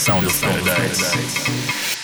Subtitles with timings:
[0.00, 1.99] sound of paradise.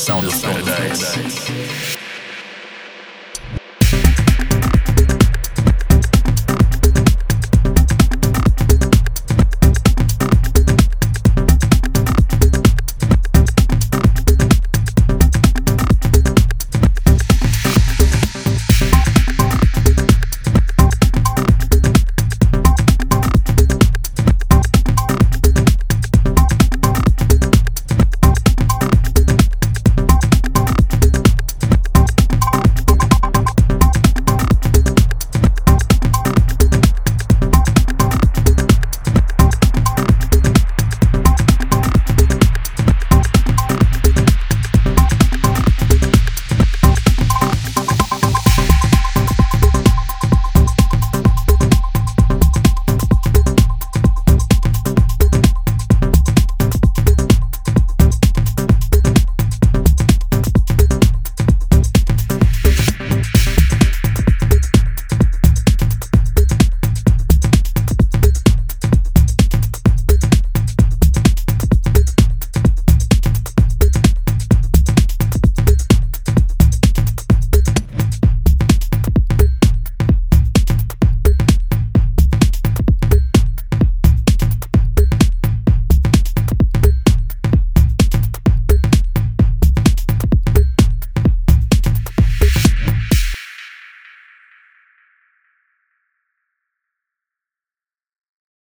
[0.00, 1.89] Sound of paradise.